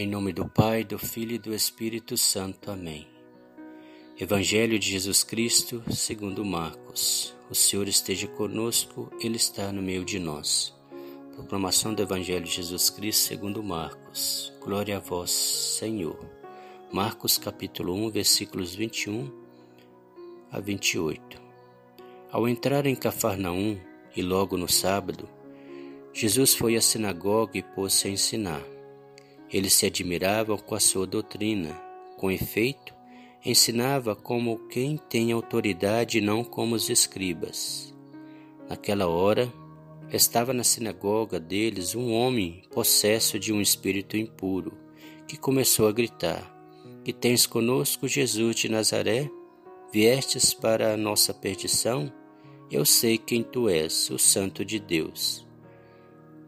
Em 0.00 0.06
nome 0.06 0.32
do 0.32 0.48
Pai, 0.48 0.84
do 0.84 0.96
Filho 0.96 1.32
e 1.32 1.38
do 1.40 1.52
Espírito 1.52 2.16
Santo. 2.16 2.70
Amém. 2.70 3.04
Evangelho 4.16 4.78
de 4.78 4.88
Jesus 4.88 5.24
Cristo, 5.24 5.82
segundo 5.90 6.44
Marcos. 6.44 7.34
O 7.50 7.54
Senhor 7.56 7.88
esteja 7.88 8.28
conosco, 8.28 9.10
Ele 9.20 9.34
está 9.34 9.72
no 9.72 9.82
meio 9.82 10.04
de 10.04 10.20
nós. 10.20 10.72
Proclamação 11.34 11.92
do 11.94 12.00
Evangelho 12.00 12.44
de 12.44 12.52
Jesus 12.52 12.90
Cristo, 12.90 13.22
segundo 13.22 13.60
Marcos. 13.60 14.52
Glória 14.60 14.98
a 14.98 15.00
vós, 15.00 15.32
Senhor. 15.32 16.24
Marcos 16.92 17.36
capítulo 17.36 17.92
1, 18.06 18.10
versículos 18.12 18.76
21 18.76 19.28
a 20.52 20.60
28. 20.60 21.42
Ao 22.30 22.46
entrar 22.46 22.86
em 22.86 22.94
Cafarnaum, 22.94 23.76
e 24.14 24.22
logo 24.22 24.56
no 24.56 24.68
sábado, 24.68 25.28
Jesus 26.12 26.54
foi 26.54 26.76
à 26.76 26.80
sinagoga 26.80 27.58
e 27.58 27.64
pôs-se 27.64 28.06
a 28.06 28.10
ensinar. 28.12 28.77
Eles 29.50 29.74
se 29.74 29.86
admiravam 29.86 30.58
com 30.58 30.74
a 30.74 30.80
sua 30.80 31.06
doutrina. 31.06 31.70
Com 32.16 32.30
efeito, 32.30 32.94
ensinava 33.44 34.14
como 34.14 34.68
quem 34.68 34.96
tem 34.96 35.32
autoridade 35.32 36.18
e 36.18 36.20
não 36.20 36.44
como 36.44 36.74
os 36.74 36.90
escribas. 36.90 37.94
Naquela 38.68 39.06
hora, 39.06 39.52
estava 40.12 40.52
na 40.52 40.64
sinagoga 40.64 41.38
deles 41.38 41.94
um 41.94 42.12
homem 42.12 42.62
possesso 42.70 43.38
de 43.38 43.52
um 43.52 43.60
espírito 43.60 44.16
impuro, 44.16 44.76
que 45.26 45.36
começou 45.36 45.88
a 45.88 45.92
gritar: 45.92 46.54
Que 47.04 47.12
tens 47.12 47.46
conosco 47.46 48.06
Jesus 48.08 48.56
de 48.56 48.68
Nazaré? 48.68 49.30
Viestes 49.90 50.52
para 50.52 50.92
a 50.92 50.96
nossa 50.96 51.32
perdição? 51.32 52.12
Eu 52.70 52.84
sei 52.84 53.16
quem 53.16 53.42
tu 53.42 53.66
és, 53.70 54.10
o 54.10 54.18
Santo 54.18 54.62
de 54.62 54.78
Deus. 54.78 55.46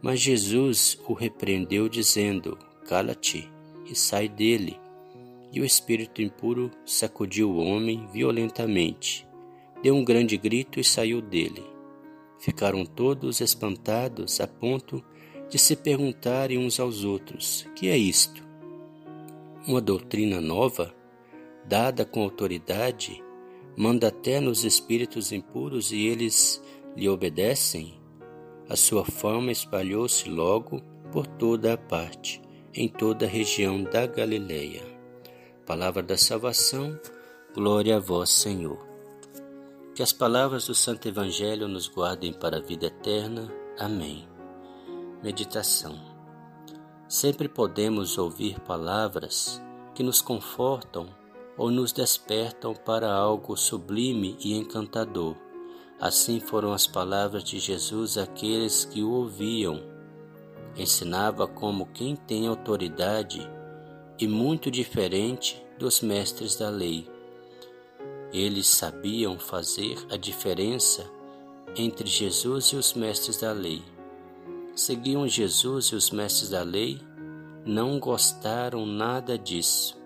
Mas 0.02 0.20
Jesus 0.20 0.98
o 1.08 1.14
repreendeu, 1.14 1.88
dizendo: 1.88 2.58
Cala-te 2.90 3.48
e 3.88 3.94
sai 3.94 4.28
dele. 4.28 4.76
E 5.52 5.60
o 5.60 5.64
espírito 5.64 6.20
impuro 6.20 6.72
sacudiu 6.84 7.48
o 7.48 7.58
homem 7.58 8.08
violentamente, 8.12 9.24
deu 9.80 9.94
um 9.94 10.04
grande 10.04 10.36
grito 10.36 10.80
e 10.80 10.82
saiu 10.82 11.22
dele. 11.22 11.62
Ficaram 12.40 12.84
todos 12.84 13.40
espantados 13.40 14.40
a 14.40 14.48
ponto 14.48 15.04
de 15.48 15.56
se 15.56 15.76
perguntarem 15.76 16.58
uns 16.58 16.80
aos 16.80 17.04
outros: 17.04 17.64
Que 17.76 17.86
é 17.90 17.96
isto? 17.96 18.44
Uma 19.68 19.80
doutrina 19.80 20.40
nova, 20.40 20.92
dada 21.64 22.04
com 22.04 22.24
autoridade, 22.24 23.22
manda 23.76 24.08
até 24.08 24.40
nos 24.40 24.64
espíritos 24.64 25.30
impuros 25.30 25.92
e 25.92 26.08
eles 26.08 26.60
lhe 26.96 27.08
obedecem? 27.08 27.94
A 28.68 28.74
sua 28.74 29.04
fama 29.04 29.52
espalhou-se 29.52 30.28
logo 30.28 30.82
por 31.12 31.24
toda 31.24 31.74
a 31.74 31.78
parte 31.78 32.49
em 32.72 32.88
toda 32.88 33.26
a 33.26 33.28
região 33.28 33.82
da 33.82 34.06
Galileia. 34.06 34.82
Palavra 35.66 36.02
da 36.02 36.16
salvação, 36.16 36.98
glória 37.54 37.96
a 37.96 38.00
vós, 38.00 38.30
Senhor. 38.30 38.78
Que 39.94 40.02
as 40.02 40.12
palavras 40.12 40.66
do 40.66 40.74
Santo 40.74 41.08
Evangelho 41.08 41.66
nos 41.66 41.88
guardem 41.88 42.32
para 42.32 42.58
a 42.58 42.60
vida 42.60 42.86
eterna. 42.86 43.52
Amém. 43.78 44.28
Meditação. 45.22 45.98
Sempre 47.08 47.48
podemos 47.48 48.16
ouvir 48.16 48.60
palavras 48.60 49.60
que 49.94 50.02
nos 50.02 50.22
confortam 50.22 51.08
ou 51.58 51.70
nos 51.70 51.92
despertam 51.92 52.72
para 52.72 53.12
algo 53.12 53.56
sublime 53.56 54.36
e 54.40 54.54
encantador. 54.54 55.34
Assim 56.00 56.38
foram 56.38 56.72
as 56.72 56.86
palavras 56.86 57.42
de 57.42 57.58
Jesus 57.58 58.16
àqueles 58.16 58.84
que 58.84 59.02
o 59.02 59.10
ouviam 59.10 59.99
ensinava 60.76 61.46
como 61.46 61.86
quem 61.86 62.14
tem 62.16 62.46
autoridade 62.46 63.48
e 64.18 64.26
muito 64.26 64.70
diferente 64.70 65.62
dos 65.78 66.00
mestres 66.00 66.56
da 66.56 66.68
lei. 66.68 67.08
Eles 68.32 68.68
sabiam 68.68 69.38
fazer 69.38 69.96
a 70.10 70.16
diferença 70.16 71.10
entre 71.76 72.08
Jesus 72.08 72.66
e 72.66 72.76
os 72.76 72.94
mestres 72.94 73.38
da 73.38 73.52
lei. 73.52 73.82
Seguiam 74.74 75.26
Jesus 75.26 75.86
e 75.86 75.94
os 75.94 76.10
mestres 76.10 76.50
da 76.50 76.62
lei, 76.62 77.00
não 77.64 77.98
gostaram 77.98 78.86
nada 78.86 79.36
disso. 79.36 79.98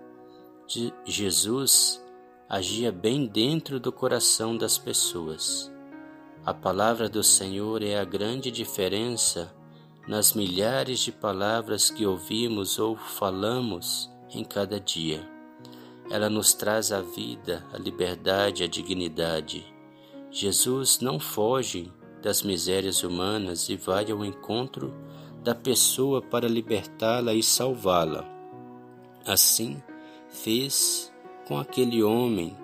Jesus 1.05 2.03
agia 2.49 2.91
bem 2.91 3.27
dentro 3.27 3.79
do 3.79 3.91
coração 3.91 4.57
das 4.57 4.77
pessoas. 4.77 5.71
A 6.45 6.53
palavra 6.53 7.09
do 7.09 7.23
Senhor 7.23 7.81
é 7.81 7.97
a 7.97 8.03
grande 8.03 8.51
diferença 8.51 9.53
nas 10.07 10.33
milhares 10.33 10.99
de 10.99 11.11
palavras 11.11 11.89
que 11.89 12.05
ouvimos 12.05 12.77
ou 12.77 12.95
falamos 12.95 14.09
em 14.33 14.43
cada 14.43 14.79
dia. 14.79 15.27
Ela 16.09 16.29
nos 16.29 16.53
traz 16.53 16.91
a 16.91 17.01
vida, 17.01 17.65
a 17.73 17.77
liberdade, 17.77 18.63
a 18.63 18.67
dignidade. 18.67 19.65
Jesus 20.29 20.99
não 20.99 21.19
foge 21.19 21.91
das 22.21 22.43
misérias 22.43 23.03
humanas 23.03 23.69
e 23.69 23.75
vai 23.75 24.11
ao 24.11 24.23
encontro 24.23 24.93
da 25.43 25.55
pessoa 25.55 26.21
para 26.21 26.47
libertá-la 26.47 27.33
e 27.33 27.41
salvá-la. 27.41 28.25
Assim, 29.25 29.81
fez 30.29 31.11
com 31.47 31.57
aquele 31.57 32.03
homem 32.03 32.55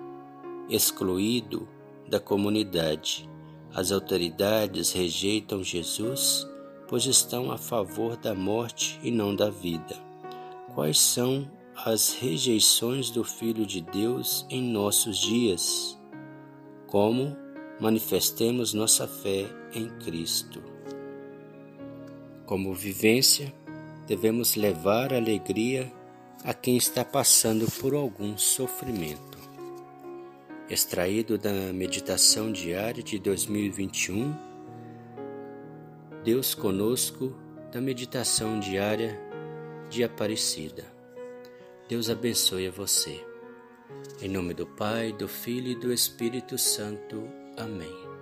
excluído 0.68 1.68
da 2.08 2.20
comunidade. 2.20 3.28
As 3.74 3.90
autoridades 3.90 4.92
rejeitam 4.92 5.62
Jesus 5.62 6.46
pois 6.92 7.06
estão 7.06 7.50
a 7.50 7.56
favor 7.56 8.18
da 8.18 8.34
morte 8.34 9.00
e 9.02 9.10
não 9.10 9.34
da 9.34 9.48
vida. 9.48 9.96
Quais 10.74 11.00
são 11.00 11.50
as 11.74 12.12
rejeições 12.12 13.08
do 13.08 13.24
Filho 13.24 13.64
de 13.64 13.80
Deus 13.80 14.44
em 14.50 14.62
nossos 14.62 15.16
dias? 15.16 15.98
Como 16.86 17.34
manifestemos 17.80 18.74
nossa 18.74 19.08
fé 19.08 19.46
em 19.72 19.88
Cristo? 20.00 20.62
Como 22.44 22.74
vivência, 22.74 23.50
devemos 24.06 24.54
levar 24.54 25.14
alegria 25.14 25.90
a 26.44 26.52
quem 26.52 26.76
está 26.76 27.02
passando 27.02 27.66
por 27.80 27.94
algum 27.94 28.36
sofrimento. 28.36 29.38
Extraído 30.68 31.38
da 31.38 31.72
meditação 31.72 32.52
diária 32.52 33.02
de 33.02 33.18
2021, 33.18 34.51
Deus 36.24 36.54
conosco 36.54 37.34
da 37.72 37.80
meditação 37.80 38.60
diária 38.60 39.18
de 39.90 40.04
Aparecida. 40.04 40.84
Deus 41.88 42.08
abençoe 42.08 42.68
a 42.68 42.70
você. 42.70 43.26
Em 44.20 44.28
nome 44.28 44.54
do 44.54 44.64
Pai, 44.64 45.12
do 45.12 45.26
Filho 45.26 45.72
e 45.72 45.74
do 45.74 45.92
Espírito 45.92 46.56
Santo. 46.56 47.28
Amém. 47.56 48.21